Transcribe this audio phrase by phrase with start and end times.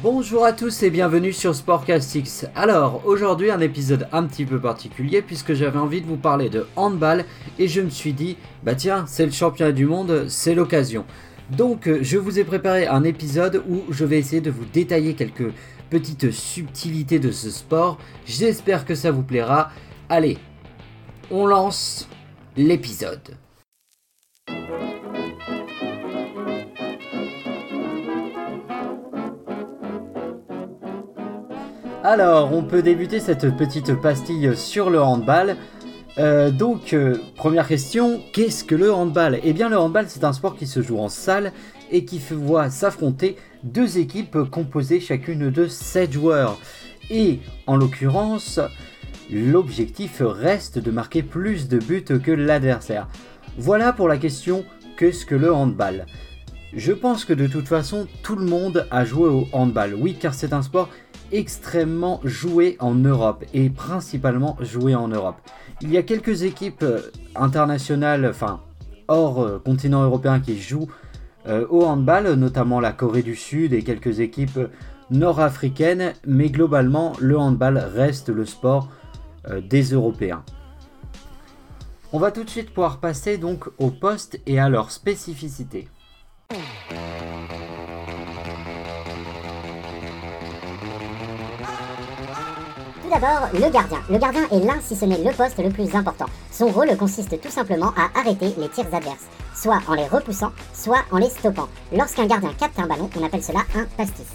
[0.00, 2.46] Bonjour à tous et bienvenue sur Sportcastix.
[2.54, 6.68] Alors, aujourd'hui un épisode un petit peu particulier puisque j'avais envie de vous parler de
[6.76, 7.24] handball
[7.58, 11.04] et je me suis dit, bah tiens, c'est le championnat du monde, c'est l'occasion.
[11.50, 15.52] Donc, je vous ai préparé un épisode où je vais essayer de vous détailler quelques
[15.90, 17.98] petites subtilités de ce sport.
[18.24, 19.72] J'espère que ça vous plaira.
[20.08, 20.38] Allez,
[21.28, 22.08] on lance
[22.56, 23.36] l'épisode.
[32.10, 35.58] Alors, on peut débuter cette petite pastille sur le handball.
[36.16, 39.38] Euh, donc, euh, première question, qu'est-ce que le handball?
[39.44, 41.52] Eh bien, le handball, c'est un sport qui se joue en salle
[41.90, 46.58] et qui voit s'affronter deux équipes composées chacune de 7 joueurs.
[47.10, 48.58] Et en l'occurrence,
[49.30, 53.06] l'objectif reste de marquer plus de buts que l'adversaire.
[53.58, 54.64] Voilà pour la question
[54.96, 56.06] qu'est-ce que le handball?
[56.72, 59.94] Je pense que de toute façon, tout le monde a joué au handball.
[59.94, 60.88] Oui, car c'est un sport
[61.32, 65.36] extrêmement joué en Europe et principalement joué en Europe.
[65.80, 67.00] Il y a quelques équipes euh,
[67.36, 68.60] internationales, enfin
[69.06, 70.88] hors euh, continent européen qui jouent
[71.46, 74.60] euh, au handball, notamment la Corée du Sud et quelques équipes
[75.10, 78.90] nord-africaines, mais globalement le handball reste le sport
[79.62, 80.44] des Européens.
[82.12, 85.88] On va tout de suite pouvoir passer donc aux postes et à leurs spécificités.
[93.08, 94.00] Tout d'abord, le gardien.
[94.10, 96.26] Le gardien est l'un, si ce n'est le poste le plus important.
[96.52, 101.02] Son rôle consiste tout simplement à arrêter les tirs adverses, soit en les repoussant, soit
[101.10, 101.68] en les stoppant.
[101.90, 104.26] Lorsqu'un gardien capte un ballon, on appelle cela un pastis.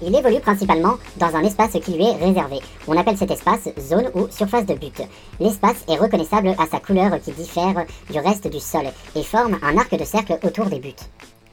[0.00, 2.60] Il évolue principalement dans un espace qui lui est réservé.
[2.86, 5.02] On appelle cet espace zone ou surface de but.
[5.38, 9.76] L'espace est reconnaissable à sa couleur qui diffère du reste du sol et forme un
[9.76, 10.94] arc de cercle autour des buts.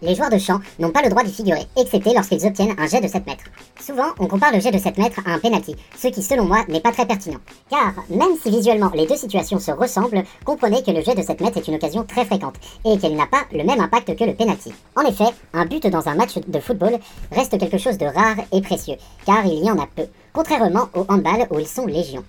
[0.01, 3.01] Les joueurs de champ n'ont pas le droit d'y figurer, excepté lorsqu'ils obtiennent un jet
[3.01, 3.45] de 7 mètres.
[3.79, 6.63] Souvent, on compare le jet de 7 mètres à un penalty, ce qui selon moi
[6.67, 7.39] n'est pas très pertinent.
[7.69, 11.41] Car, même si visuellement les deux situations se ressemblent, comprenez que le jet de 7
[11.41, 12.55] mètres est une occasion très fréquente,
[12.85, 14.73] et qu'elle n'a pas le même impact que le penalty.
[14.95, 16.99] En effet, un but dans un match de football
[17.31, 21.05] reste quelque chose de rare et précieux, car il y en a peu, contrairement au
[21.07, 22.23] handball où ils sont légion.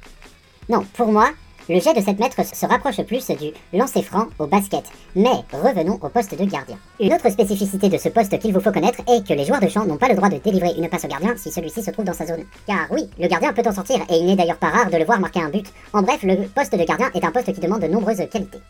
[0.69, 1.31] Non, pour moi,
[1.69, 4.84] le jet de 7 mètres se rapproche plus du lancer franc au basket.
[5.16, 6.78] Mais revenons au poste de gardien.
[7.00, 9.69] Une autre spécificité de ce poste qu'il vous faut connaître est que les joueurs de
[9.69, 12.04] champ n'ont pas le droit de délivrer une passe au gardien si celui-ci se trouve
[12.04, 12.44] dans sa zone.
[12.66, 15.04] Car oui, le gardien peut en sortir et il n'est d'ailleurs pas rare de le
[15.04, 15.66] voir marquer un but.
[15.93, 18.60] En bref, le poste de gardien est un poste qui demande de nombreuses qualités.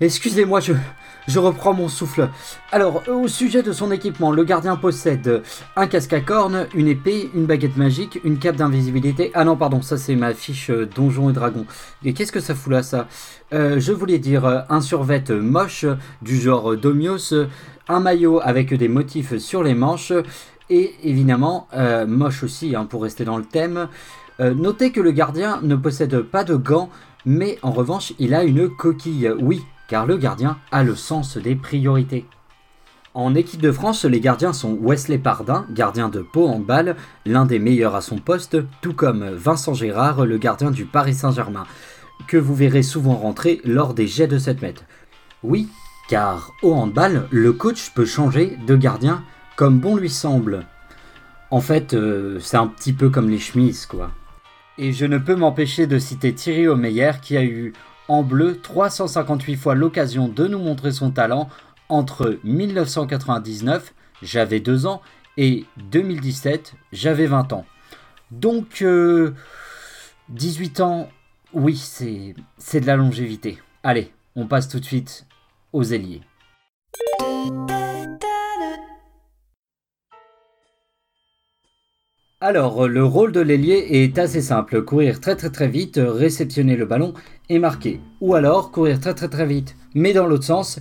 [0.00, 0.72] Excusez-moi, je,
[1.26, 2.28] je reprends mon souffle.
[2.70, 5.42] Alors, au sujet de son équipement, le gardien possède
[5.76, 9.30] un casque à cornes, une épée, une baguette magique, une cape d'invisibilité.
[9.34, 11.66] Ah non, pardon, ça c'est ma fiche euh, Donjon et Dragon.
[12.04, 13.08] Et qu'est-ce que ça fout là, ça?
[13.52, 15.86] Euh, Je voulais dire euh, un survêt moche
[16.22, 17.34] du genre Domios,
[17.88, 20.12] un maillot avec des motifs sur les manches,
[20.70, 21.68] et évidemment,
[22.06, 23.88] moche aussi, hein, pour rester dans le thème.
[24.38, 26.88] notez que le gardien ne possède pas de gants,
[27.26, 29.30] mais en revanche, il a une coquille.
[29.38, 32.24] Oui, car le gardien a le sens des priorités.
[33.12, 37.44] En équipe de France, les gardiens sont Wesley Pardin, gardien de Pau en balle, l'un
[37.44, 41.66] des meilleurs à son poste, tout comme Vincent Gérard, le gardien du Paris Saint-Germain,
[42.26, 44.84] que vous verrez souvent rentrer lors des jets de 7 mètres.
[45.42, 45.68] Oui,
[46.08, 49.22] car au handball, le coach peut changer de gardien
[49.56, 50.64] comme bon lui semble.
[51.50, 54.10] En fait, euh, c'est un petit peu comme les chemises, quoi.
[54.78, 57.74] Et je ne peux m'empêcher de citer Thierry Omeyer qui a eu
[58.08, 61.48] en bleu 358 fois l'occasion de nous montrer son talent
[61.88, 63.92] entre 1999,
[64.22, 65.02] j'avais 2 ans,
[65.36, 67.66] et 2017, j'avais 20 ans.
[68.30, 68.84] Donc,
[70.28, 71.08] 18 euh, ans,
[71.52, 73.58] oui, c'est de la longévité.
[73.82, 75.26] Allez, on passe tout de suite
[75.72, 76.22] aux ailiers.
[82.40, 84.82] Alors, le rôle de l'ailier est assez simple.
[84.82, 87.14] Courir très très très vite, réceptionner le ballon
[87.48, 88.00] et marquer.
[88.20, 90.80] Ou alors courir très très très vite, mais dans l'autre sens,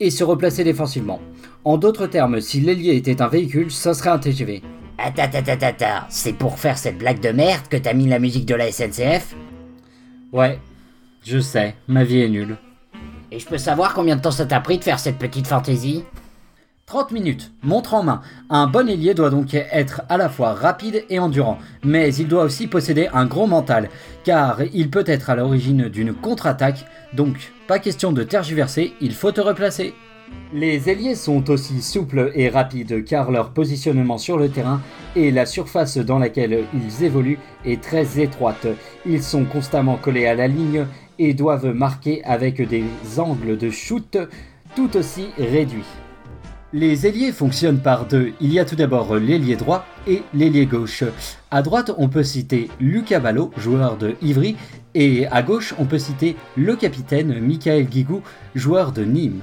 [0.00, 1.20] et se replacer défensivement.
[1.64, 4.62] En d'autres termes, si l'ailier était un véhicule, ça serait un TGV.
[4.98, 8.70] Attends, c'est pour faire cette blague de merde que t'as mis la musique de la
[8.70, 9.34] SNCF
[10.32, 10.58] Ouais,
[11.24, 12.56] je sais, ma vie est nulle.
[13.30, 16.04] Et je peux savoir combien de temps ça t'a pris de faire cette petite fantaisie?
[16.88, 18.22] 30 minutes, montre en main.
[18.48, 22.44] Un bon ailier doit donc être à la fois rapide et endurant, mais il doit
[22.44, 23.90] aussi posséder un gros mental,
[24.24, 29.32] car il peut être à l'origine d'une contre-attaque, donc pas question de tergiverser, il faut
[29.32, 29.92] te replacer.
[30.54, 34.80] Les ailiers sont aussi souples et rapides car leur positionnement sur le terrain
[35.14, 38.66] et la surface dans laquelle ils évoluent est très étroite.
[39.04, 40.86] Ils sont constamment collés à la ligne
[41.18, 42.84] et doivent marquer avec des
[43.18, 44.16] angles de shoot
[44.74, 45.84] tout aussi réduits.
[46.74, 48.34] Les ailiers fonctionnent par deux.
[48.42, 51.02] Il y a tout d'abord l'ailier droit et l'ailier gauche.
[51.50, 54.54] À droite, on peut citer Lucas Ballot, joueur de Ivry,
[54.94, 58.20] et à gauche, on peut citer le capitaine Michael Guigou,
[58.54, 59.40] joueur de Nîmes.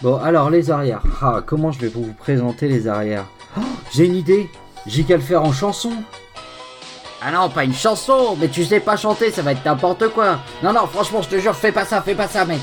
[0.00, 1.02] Bon, alors les arrières.
[1.20, 3.26] Ah, comment je vais vous présenter les arrières?
[3.58, 3.62] Oh,
[3.92, 4.48] J'ai une idée.
[4.86, 5.92] J'ai qu'à le faire en chanson.
[7.20, 10.38] Ah non, pas une chanson, mais tu sais pas chanter, ça va être n'importe quoi.
[10.62, 12.60] Non, non, franchement, je te jure, fais pas ça, fais pas ça, mec.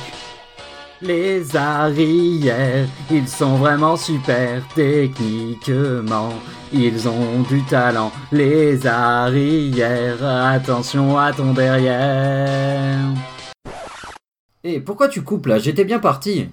[1.00, 6.34] Les arrières, ils sont vraiment super techniquement.
[6.74, 10.26] Ils ont du talent, les arrières.
[10.26, 13.14] Attention à ton derrière.
[14.64, 15.60] Et pourquoi tu coupes là?
[15.60, 16.50] J'étais bien parti.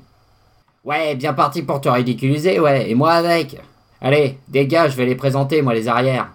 [0.84, 3.58] Ouais, bien parti pour te ridiculiser, ouais, et moi avec?
[4.02, 6.28] Allez, des gars, je vais les présenter, moi, les arrières.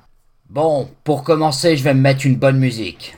[0.49, 3.15] Bon, pour commencer, je vais me mettre une bonne musique.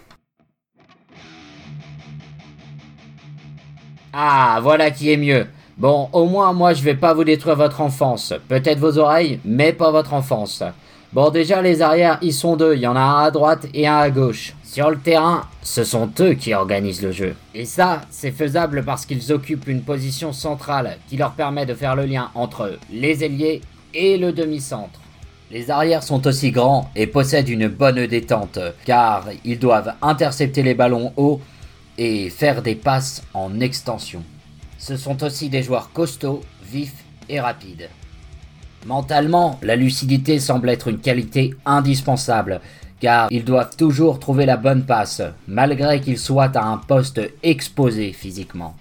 [4.13, 5.47] Ah, voilà qui est mieux.
[5.77, 8.33] Bon, au moins, moi, je vais pas vous détruire votre enfance.
[8.49, 10.63] Peut-être vos oreilles, mais pas votre enfance.
[11.13, 12.75] Bon, déjà, les arrières, ils sont deux.
[12.75, 14.53] Il y en a un à droite et un à gauche.
[14.63, 17.35] Sur le terrain, ce sont eux qui organisent le jeu.
[17.55, 21.95] Et ça, c'est faisable parce qu'ils occupent une position centrale qui leur permet de faire
[21.95, 23.61] le lien entre les ailiers
[23.93, 24.99] et le demi-centre.
[25.51, 30.73] Les arrières sont aussi grands et possèdent une bonne détente, car ils doivent intercepter les
[30.73, 31.41] ballons hauts
[31.97, 34.23] et faire des passes en extension.
[34.77, 37.89] Ce sont aussi des joueurs costauds, vifs et rapides.
[38.85, 42.61] Mentalement, la lucidité semble être une qualité indispensable,
[42.99, 48.11] car ils doivent toujours trouver la bonne passe, malgré qu'ils soient à un poste exposé
[48.13, 48.75] physiquement.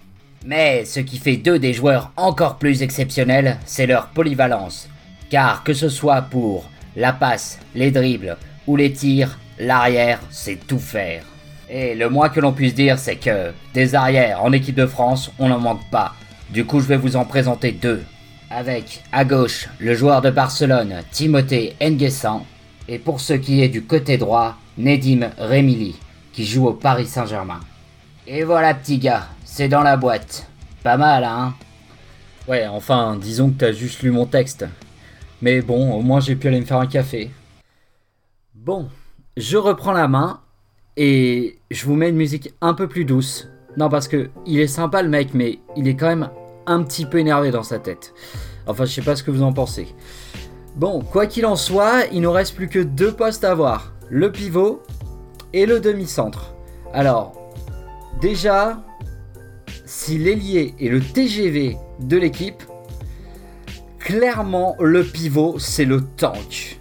[0.47, 4.89] Mais ce qui fait d'eux des joueurs encore plus exceptionnels, c'est leur polyvalence,
[5.29, 6.65] car que ce soit pour
[6.97, 11.25] la passe, les dribbles ou les tirs, l'arrière, c'est tout faire.
[11.73, 15.31] Et le moins que l'on puisse dire, c'est que des arrières en équipe de France,
[15.39, 16.15] on n'en manque pas.
[16.51, 18.03] Du coup, je vais vous en présenter deux.
[18.51, 22.45] Avec à gauche le joueur de Barcelone, Timothée Nguessan,
[22.89, 25.95] et pour ce qui est du côté droit, Nedim Remili,
[26.33, 27.61] qui joue au Paris Saint-Germain.
[28.27, 30.49] Et voilà, petit gars, c'est dans la boîte.
[30.83, 31.55] Pas mal, hein
[32.49, 34.67] Ouais, enfin, disons que t'as juste lu mon texte.
[35.41, 37.31] Mais bon, au moins j'ai pu aller me faire un café.
[38.57, 38.89] Bon,
[39.37, 40.41] je reprends la main
[41.03, 43.49] et je vous mets une musique un peu plus douce.
[43.79, 46.29] Non, parce que il est sympa le mec, mais il est quand même
[46.67, 48.13] un petit peu énervé dans sa tête.
[48.67, 49.95] Enfin, je sais pas ce que vous en pensez.
[50.77, 54.31] Bon, quoi qu'il en soit, il nous reste plus que deux postes à voir le
[54.31, 54.83] pivot
[55.55, 56.55] et le demi-centre.
[56.93, 57.51] Alors,
[58.21, 58.83] déjà,
[59.87, 62.63] si l'ailier est le TGV de l'équipe,
[63.99, 66.80] clairement le pivot c'est le tank.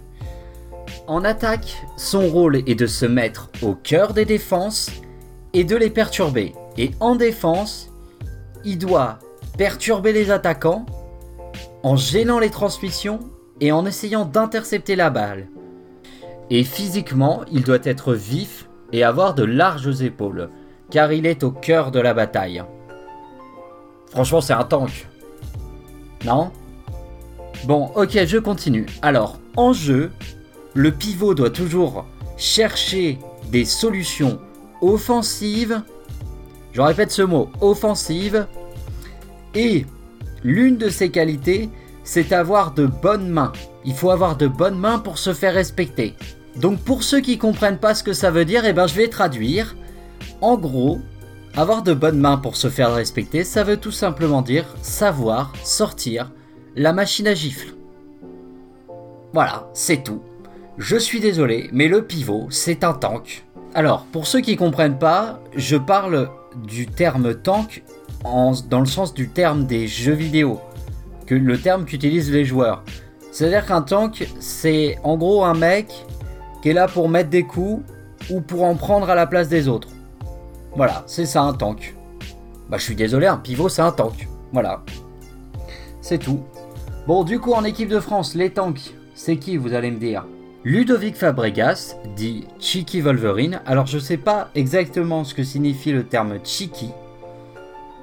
[1.10, 4.92] En attaque, son rôle est de se mettre au cœur des défenses
[5.52, 6.54] et de les perturber.
[6.78, 7.90] Et en défense,
[8.64, 9.18] il doit
[9.58, 10.86] perturber les attaquants
[11.82, 13.18] en gênant les transmissions
[13.60, 15.48] et en essayant d'intercepter la balle.
[16.48, 20.48] Et physiquement, il doit être vif et avoir de larges épaules,
[20.90, 22.62] car il est au cœur de la bataille.
[24.12, 25.08] Franchement, c'est un tank.
[26.24, 26.52] Non?
[27.64, 28.86] Bon, ok, je continue.
[29.02, 30.12] Alors, en jeu,
[30.74, 32.06] le pivot doit toujours
[32.36, 33.18] chercher
[33.50, 34.40] des solutions
[34.80, 35.82] offensives.
[36.72, 38.46] Je répète ce mot, offensive.
[39.54, 39.86] Et
[40.44, 41.68] l'une de ses qualités,
[42.04, 43.52] c'est avoir de bonnes mains.
[43.84, 46.14] Il faut avoir de bonnes mains pour se faire respecter.
[46.56, 49.08] Donc pour ceux qui comprennent pas ce que ça veut dire, eh ben je vais
[49.08, 49.76] traduire.
[50.40, 51.00] En gros,
[51.56, 56.30] avoir de bonnes mains pour se faire respecter, ça veut tout simplement dire savoir sortir
[56.76, 57.74] la machine à gifle.
[59.32, 60.22] Voilà, c'est tout.
[60.82, 63.44] Je suis désolé, mais le pivot, c'est un tank.
[63.74, 66.30] Alors, pour ceux qui comprennent pas, je parle
[66.66, 67.84] du terme tank
[68.24, 70.58] dans le sens du terme des jeux vidéo,
[71.26, 72.82] que le terme qu'utilisent les joueurs.
[73.30, 75.92] C'est-à-dire qu'un tank, c'est en gros un mec
[76.62, 77.84] qui est là pour mettre des coups
[78.30, 79.88] ou pour en prendre à la place des autres.
[80.74, 81.94] Voilà, c'est ça un tank.
[82.70, 84.26] Bah je suis désolé, un pivot c'est un tank.
[84.50, 84.82] Voilà.
[86.00, 86.40] C'est tout.
[87.06, 90.24] Bon, du coup, en équipe de France, les tanks, c'est qui, vous allez me dire?
[90.62, 93.62] Ludovic Fabregas, dit Cheeky Wolverine.
[93.64, 96.90] Alors, je sais pas exactement ce que signifie le terme Cheeky,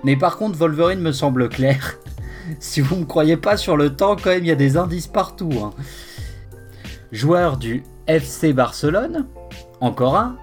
[0.03, 1.97] mais par contre, Wolverine me semble clair.
[2.59, 5.07] si vous me croyez pas sur le temps, quand même, il y a des indices
[5.07, 5.51] partout.
[5.63, 5.71] hein.
[7.11, 9.27] Joueur du FC Barcelone,
[9.81, 10.37] encore un.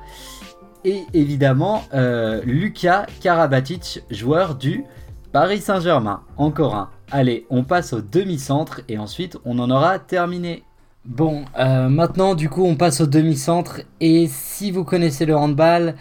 [0.85, 4.85] Et évidemment, euh, Luka Karabatic, joueur du
[5.33, 6.91] Paris Saint-Germain, encore un.
[7.11, 10.63] Allez, on passe au demi-centre et ensuite on en aura terminé.
[11.05, 15.97] Bon, euh, maintenant du coup on passe au demi-centre et si vous connaissez le handball,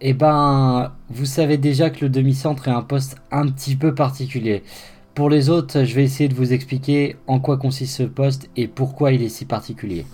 [0.00, 4.62] Eh ben, vous savez déjà que le demi-centre est un poste un petit peu particulier.
[5.14, 8.68] Pour les autres, je vais essayer de vous expliquer en quoi consiste ce poste et
[8.68, 10.04] pourquoi il est si particulier.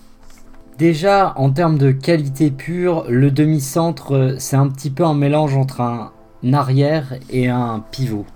[0.78, 5.80] Déjà, en termes de qualité pure, le demi-centre, c'est un petit peu un mélange entre
[5.80, 6.12] un
[6.52, 8.26] arrière et un pivot.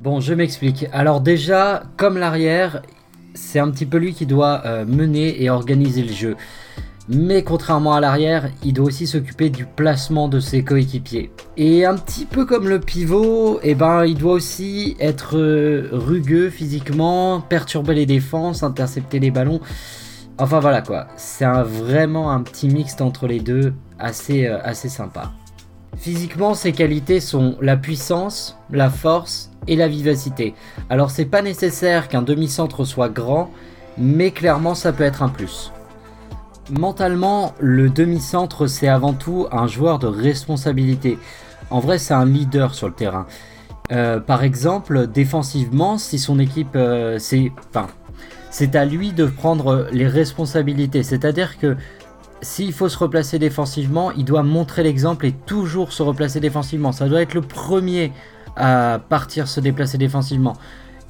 [0.00, 0.86] Bon, je m'explique.
[0.92, 2.82] Alors déjà, comme l'arrière,
[3.34, 6.36] c'est un petit peu lui qui doit euh, mener et organiser le jeu.
[7.08, 11.30] Mais contrairement à l'arrière, il doit aussi s'occuper du placement de ses coéquipiers.
[11.58, 16.48] Et un petit peu comme le pivot, eh ben, il doit aussi être euh, rugueux
[16.48, 19.60] physiquement, perturber les défenses, intercepter les ballons.
[20.38, 25.30] Enfin voilà quoi, c'est vraiment un petit mixte entre les deux, assez, euh, assez sympa.
[25.96, 30.54] Physiquement, ses qualités sont la puissance, la force et la vivacité.
[30.90, 33.50] Alors c'est pas nécessaire qu'un demi-centre soit grand,
[33.96, 35.72] mais clairement ça peut être un plus.
[36.70, 41.18] Mentalement, le demi-centre, c'est avant tout un joueur de responsabilité.
[41.70, 43.26] En vrai, c'est un leader sur le terrain.
[43.92, 47.88] Euh, par exemple, défensivement, si son équipe, euh, c'est, enfin,
[48.50, 51.02] c'est à lui de prendre les responsabilités.
[51.02, 51.76] C'est-à-dire que
[52.44, 56.92] s'il faut se replacer défensivement, il doit montrer l'exemple et toujours se replacer défensivement.
[56.92, 58.12] Ça doit être le premier
[58.56, 60.54] à partir se déplacer défensivement.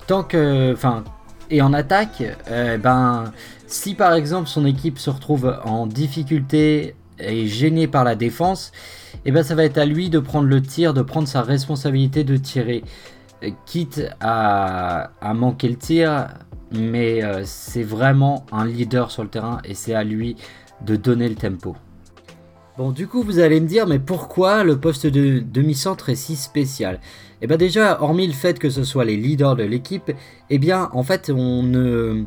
[0.07, 1.05] Tant que, enfin,
[1.51, 3.33] et en attaque, euh, ben,
[3.67, 8.73] si par exemple son équipe se retrouve en difficulté et gênée par la défense,
[9.25, 12.25] eh ben ça va être à lui de prendre le tir, de prendre sa responsabilité
[12.25, 12.83] de tirer,
[13.43, 16.29] euh, quitte à, manquer le tir,
[16.73, 20.37] mais euh, c'est vraiment un leader sur le terrain et c'est à lui
[20.83, 21.77] de donner le tempo.
[22.77, 26.35] Bon, du coup, vous allez me dire, mais pourquoi le poste de demi-centre est si
[26.35, 27.01] spécial?
[27.41, 30.11] Eh bien déjà, hormis le fait que ce soit les leaders de l'équipe,
[30.51, 32.25] eh bien, en fait, on ne...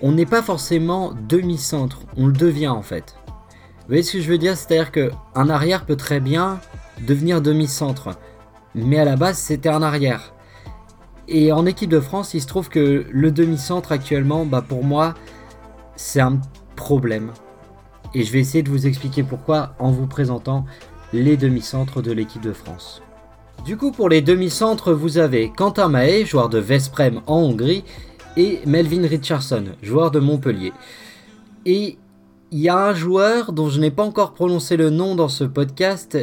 [0.00, 3.16] On n'est pas forcément demi-centre, on le devient en fait.
[3.26, 4.56] Vous voyez ce que je veux dire?
[4.56, 6.60] C'est-à-dire qu'un arrière peut très bien
[7.04, 8.10] devenir demi-centre,
[8.76, 10.34] mais à la base c'était un arrière.
[11.26, 15.14] Et en équipe de France, il se trouve que le demi-centre actuellement, bah pour moi,
[15.96, 16.38] c'est un
[16.76, 17.32] problème.
[18.14, 20.64] Et je vais essayer de vous expliquer pourquoi en vous présentant
[21.12, 23.02] les demi-centres de l'équipe de France.
[23.64, 27.84] Du coup, pour les demi-centres, vous avez Quentin Mahé, joueur de Vesprem en Hongrie,
[28.36, 30.72] et Melvin Richardson, joueur de Montpellier.
[31.66, 31.98] Et
[32.50, 35.44] il y a un joueur dont je n'ai pas encore prononcé le nom dans ce
[35.44, 36.16] podcast,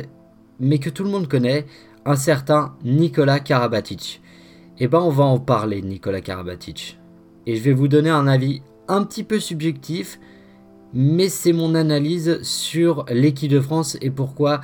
[0.59, 1.65] mais que tout le monde connaît,
[2.05, 4.21] un certain Nicolas Karabatic.
[4.79, 6.99] Eh ben on va en parler, Nicolas Karabatic.
[7.45, 10.19] Et je vais vous donner un avis un petit peu subjectif,
[10.95, 14.61] mais c'est mon analyse sur l'équipe de France et pourquoi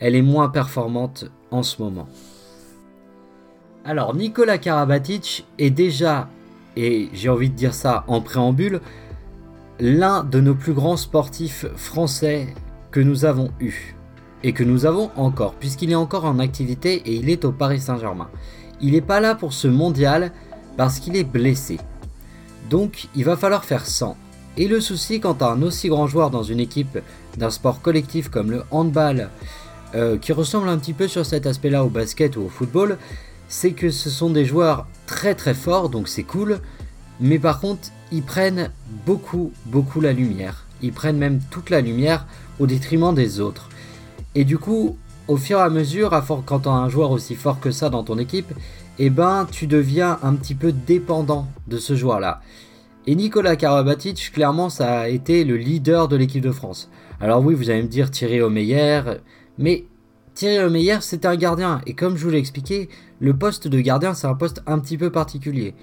[0.00, 2.08] elle est moins performante en ce moment.
[3.84, 6.28] Alors Nicolas Karabatic est déjà,
[6.76, 8.80] et j'ai envie de dire ça en préambule,
[9.78, 12.48] l'un de nos plus grands sportifs français
[12.90, 13.94] que nous avons eu.
[14.42, 17.80] Et que nous avons encore, puisqu'il est encore en activité et il est au Paris
[17.80, 18.30] Saint-Germain.
[18.80, 20.32] Il n'est pas là pour ce mondial
[20.76, 21.78] parce qu'il est blessé.
[22.68, 24.16] Donc il va falloir faire 100.
[24.58, 26.98] Et le souci quand tu un aussi grand joueur dans une équipe
[27.36, 29.30] d'un sport collectif comme le handball,
[29.94, 32.98] euh, qui ressemble un petit peu sur cet aspect-là au basket ou au football,
[33.48, 36.58] c'est que ce sont des joueurs très très forts, donc c'est cool,
[37.20, 38.72] mais par contre, ils prennent
[39.06, 40.66] beaucoup beaucoup la lumière.
[40.82, 42.26] Ils prennent même toute la lumière
[42.58, 43.68] au détriment des autres.
[44.34, 44.98] Et du coup,
[45.28, 48.02] au fur et à mesure, quand tu as un joueur aussi fort que ça dans
[48.02, 48.52] ton équipe,
[48.98, 52.40] eh ben tu deviens un petit peu dépendant de ce joueur-là.
[53.06, 56.90] Et Nicolas Karabatic, clairement, ça a été le leader de l'équipe de France.
[57.20, 59.02] Alors oui, vous allez me dire Thierry Omeyer,
[59.56, 59.86] mais
[60.34, 61.80] Thierry Omeyer, c'est un gardien.
[61.86, 62.88] Et comme je vous l'ai expliqué,
[63.18, 65.74] le poste de gardien, c'est un poste un petit peu particulier.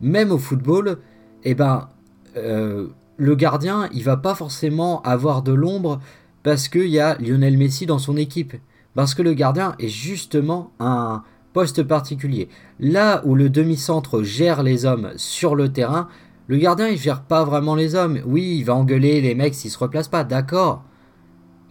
[0.00, 0.98] Même au football,
[1.44, 1.88] eh ben,
[2.36, 6.00] euh, le gardien, il va pas forcément avoir de l'ombre
[6.42, 8.54] parce qu'il y a Lionel Messi dans son équipe.
[8.94, 12.48] Parce que le gardien est justement un poste particulier.
[12.78, 16.08] Là où le demi-centre gère les hommes sur le terrain,
[16.48, 18.20] le gardien, il gère pas vraiment les hommes.
[18.24, 20.84] Oui, il va engueuler les mecs s'ils se replacent pas, d'accord.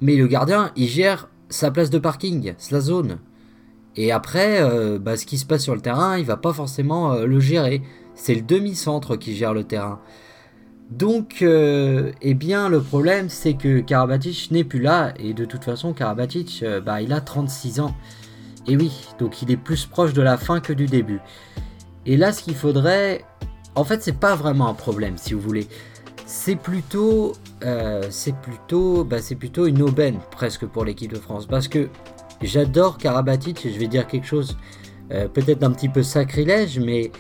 [0.02, 3.20] Mais le gardien, il gère sa place de parking, sa zone.
[3.96, 7.14] Et après, euh, bah, ce qui se passe sur le terrain, il va pas forcément
[7.14, 7.82] euh, le gérer.
[8.16, 10.02] C'est le demi-centre qui gère le terrain.
[10.92, 15.14] Donc, euh, eh bien, le problème, c'est que Karabatic n'est plus là.
[15.18, 17.96] Et de toute façon, Karabatic, bah, il a 36 ans.
[18.68, 21.22] Et oui, donc il est plus proche de la fin que du début.
[22.06, 23.24] Et là, ce qu'il faudrait,
[23.76, 25.68] en fait, c'est pas vraiment un problème, si vous voulez.
[26.26, 28.02] C'est plutôt, euh,
[29.06, 31.90] bah, c'est plutôt une aubaine presque pour l'équipe de France, parce que
[32.42, 33.66] j'adore Karabatic.
[33.66, 34.58] Et je vais dire quelque chose
[35.12, 37.12] euh, peut-être un petit peu sacrilège, mais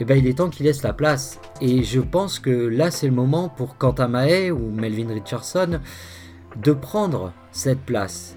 [0.00, 1.40] eh ben, il est temps qu'il laisse la place.
[1.60, 5.80] Et je pense que là, c'est le moment pour Quentin Mahé ou Melvin Richardson
[6.56, 8.36] de prendre cette place.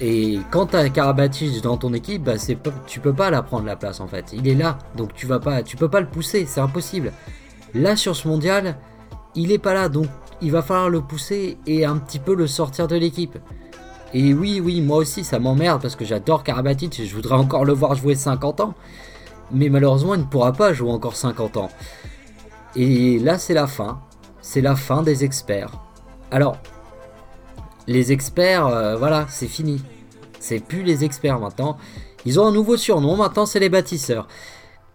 [0.00, 3.66] Et quand tu as Karabatic dans ton équipe, bah c'est tu peux pas la prendre
[3.66, 4.32] la place en fait.
[4.32, 7.12] Il est là, donc tu vas pas, tu peux pas le pousser, c'est impossible.
[7.74, 8.76] Là sur ce mondial,
[9.34, 10.06] il est pas là, donc
[10.40, 13.38] il va falloir le pousser et un petit peu le sortir de l'équipe.
[14.14, 17.64] Et oui, oui, moi aussi ça m'emmerde parce que j'adore Karabatic et je voudrais encore
[17.64, 18.74] le voir jouer 50 ans.
[19.52, 21.68] Mais malheureusement, il ne pourra pas jouer encore 50 ans.
[22.74, 24.00] Et là, c'est la fin.
[24.40, 25.70] C'est la fin des experts.
[26.30, 26.56] Alors,
[27.86, 29.82] les experts, euh, voilà, c'est fini.
[30.40, 31.76] C'est plus les experts maintenant.
[32.24, 34.28] Ils ont un nouveau surnom, maintenant c'est les bâtisseurs.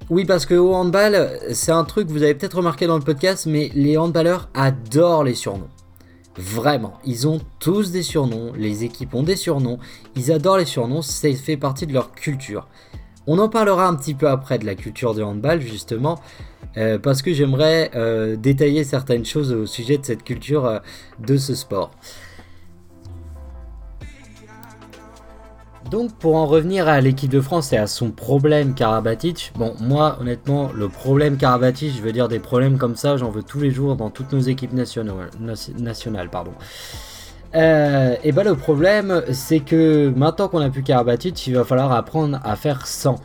[0.09, 3.03] Oui, parce que au handball, c'est un truc que vous avez peut-être remarqué dans le
[3.03, 5.69] podcast, mais les handballeurs adorent les surnoms.
[6.37, 9.79] Vraiment, ils ont tous des surnoms, les équipes ont des surnoms,
[10.15, 12.67] ils adorent les surnoms, ça fait partie de leur culture.
[13.25, 16.21] On en parlera un petit peu après de la culture du handball, justement,
[16.77, 20.79] euh, parce que j'aimerais euh, détailler certaines choses au sujet de cette culture
[21.19, 21.91] de ce sport.
[25.89, 30.17] Donc pour en revenir à l'équipe de France et à son problème Karabatic, bon moi
[30.19, 33.71] honnêtement le problème Karabatic, je veux dire des problèmes comme ça, j'en veux tous les
[33.71, 35.29] jours dans toutes nos équipes nationales.
[35.77, 36.51] nationales pardon.
[37.55, 41.91] Euh, et ben le problème c'est que maintenant qu'on a plus Karabatic, il va falloir
[41.93, 43.15] apprendre à faire sans.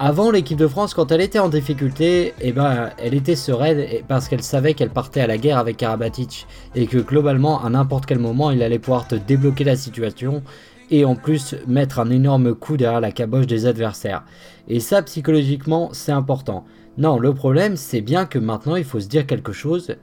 [0.00, 4.28] Avant l'équipe de France, quand elle était en difficulté, et ben, elle était sereine parce
[4.28, 6.46] qu'elle savait qu'elle partait à la guerre avec Karabatic
[6.76, 10.44] et que globalement, à n'importe quel moment, il allait pouvoir te débloquer la situation
[10.90, 14.24] et en plus mettre un énorme coup derrière la caboche des adversaires.
[14.68, 16.64] Et ça, psychologiquement, c'est important.
[16.96, 19.96] Non, le problème, c'est bien que maintenant, il faut se dire quelque chose.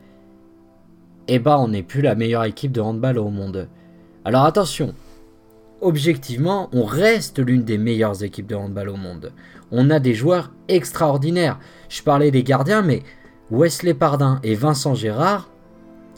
[1.27, 3.68] Eh ben, on n'est plus la meilleure équipe de handball au monde.
[4.24, 4.94] Alors attention,
[5.82, 9.34] objectivement, on reste l'une des meilleures équipes de handball au monde.
[9.72, 11.60] On a des joueurs extraordinaires.
[11.89, 13.04] Je parlais des gardiens, mais
[13.51, 15.50] Wesley Pardin et Vincent Gérard,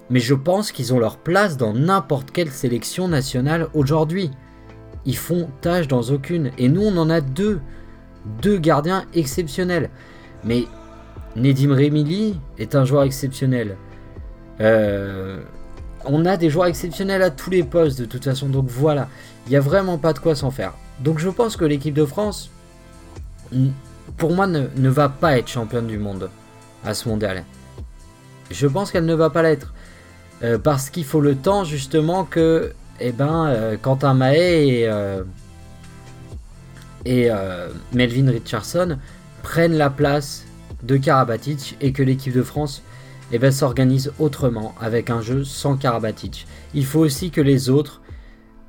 [0.10, 4.32] mais je pense qu'ils ont leur place dans n'importe quelle sélection nationale aujourd'hui
[5.08, 6.52] ils font tâche dans aucune.
[6.60, 7.60] Et nous, on en a deux.
[8.42, 9.90] Deux gardiens exceptionnels.
[10.44, 10.66] Mais
[11.38, 13.78] Nedim Remili est un joueur exceptionnel.
[14.60, 15.40] Euh,
[16.04, 18.50] on a des joueurs exceptionnels à tous les postes de toute façon.
[18.50, 19.08] Donc voilà,
[19.46, 20.74] il n'y a vraiment pas de quoi s'en faire.
[21.00, 22.50] Donc je pense que l'équipe de France,
[24.18, 26.30] pour moi, ne, va pas être championne du monde
[26.86, 27.46] à ce mondial.
[28.52, 29.74] Je pense qu'elle ne va pas l'être.
[30.44, 35.24] Euh, parce qu'il faut le temps justement que eh ben, euh, Quentin Mahé et, euh,
[37.08, 38.98] euh, Melvin Richardson
[39.44, 40.46] prennent la place
[40.84, 42.84] de Karabatic et que l'équipe de France
[43.32, 46.48] eh ben, s'organise autrement avec un jeu sans Karabatic.
[46.74, 48.02] Il faut aussi que les autres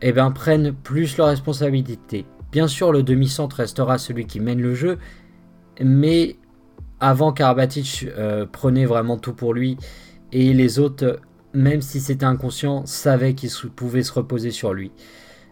[0.02, 2.26] eh ben, prennent plus leurs responsabilités.
[2.52, 4.98] Bien sûr, le demi-centre restera celui qui mène le jeu,
[5.82, 6.36] mais
[7.00, 8.06] avant Karabatic
[8.52, 9.76] prenait vraiment tout pour lui
[10.32, 11.20] et les autres
[11.54, 14.92] même si c'était inconscient, savait qu'il pouvait se reposer sur lui.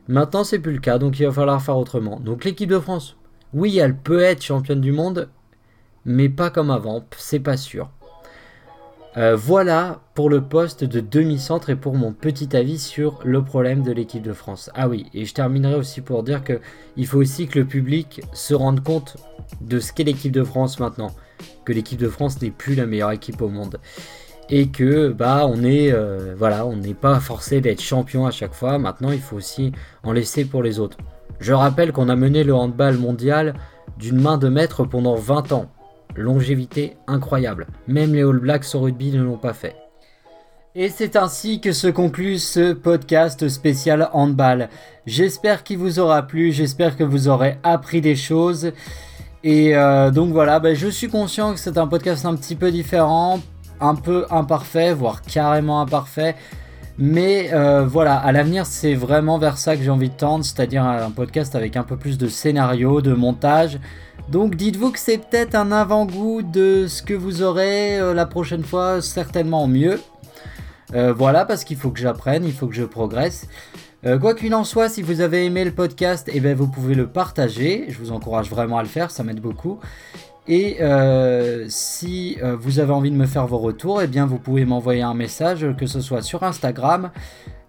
[0.08, 2.20] Maintenant, c'est plus le cas, donc il va falloir faire autrement.
[2.20, 3.16] Donc l'équipe de France,
[3.54, 5.28] oui, elle peut être championne du monde,
[6.04, 7.90] mais pas comme avant, c'est pas sûr.
[9.16, 13.82] Euh, voilà pour le poste de demi-centre et pour mon petit avis sur le problème
[13.82, 14.70] de l'équipe de France.
[14.74, 16.60] Ah oui, et je terminerai aussi pour dire que
[16.98, 19.16] il faut aussi que le public se rende compte
[19.62, 21.12] de ce qu'est l'équipe de France maintenant,
[21.64, 23.78] que l'équipe de France n'est plus la meilleure équipe au monde
[24.48, 28.54] et que bah on est euh, voilà on n'est pas forcé d'être champion à chaque
[28.54, 28.78] fois.
[28.78, 30.98] Maintenant il faut aussi en laisser pour les autres.
[31.40, 33.54] Je rappelle qu'on a mené le handball mondial
[33.98, 35.66] d'une main de maître pendant 20 ans.
[36.14, 37.66] Longévité incroyable.
[37.88, 39.76] Même les All Blacks au rugby ne l'ont pas fait.
[40.74, 44.68] Et c'est ainsi que se conclut ce podcast spécial handball.
[45.06, 48.72] J'espère qu'il vous aura plu, j'espère que vous aurez appris des choses.
[49.42, 52.70] Et euh, donc voilà, bah, je suis conscient que c'est un podcast un petit peu
[52.70, 53.40] différent
[53.80, 56.34] un peu imparfait, voire carrément imparfait.
[56.98, 60.82] Mais euh, voilà, à l'avenir, c'est vraiment vers ça que j'ai envie de tendre, c'est-à-dire
[60.82, 63.78] un podcast avec un peu plus de scénario, de montage.
[64.30, 68.64] Donc dites-vous que c'est peut-être un avant-goût de ce que vous aurez euh, la prochaine
[68.64, 70.00] fois, certainement mieux.
[70.94, 73.46] Euh, voilà, parce qu'il faut que j'apprenne, il faut que je progresse.
[74.20, 77.08] quoi qu'il en soit, si vous avez aimé le podcast, eh bien, vous pouvez le
[77.08, 77.86] partager.
[77.88, 79.80] Je vous encourage vraiment à le faire, ça m'aide beaucoup.
[80.48, 84.38] Et euh, si euh, vous avez envie de me faire vos retours, eh bien vous
[84.38, 87.10] pouvez m'envoyer un message, que ce soit sur Instagram,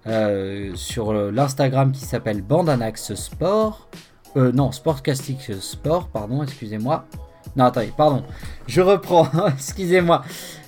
[0.05, 3.89] euh, sur l'Instagram qui s'appelle Bandanax Sport,
[4.35, 7.05] non Sportcastic Sport, pardon, excusez-moi.
[7.55, 8.23] Non, attendez, pardon,
[8.67, 10.21] je reprends, excusez-moi.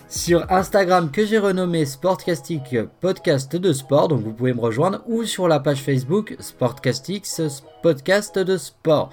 [0.07, 5.23] Sur Instagram que j'ai renommé Sportcastic Podcast de Sport, donc vous pouvez me rejoindre, ou
[5.23, 7.27] sur la page Facebook Sportcastic
[7.83, 9.11] Podcast de Sport.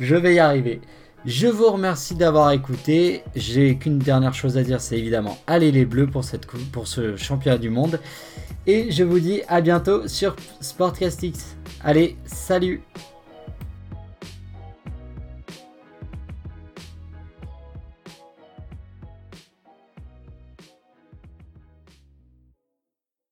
[0.00, 0.80] Je vais y arriver.
[1.24, 3.22] Je vous remercie d'avoir écouté.
[3.36, 7.70] J'ai qu'une dernière chose à dire, c'est évidemment allez les bleus pour, ce championnat du
[7.70, 8.00] monde.
[8.66, 11.56] Et je vous dis à bientôt sur Sportcastix.
[11.84, 12.82] Allez, salut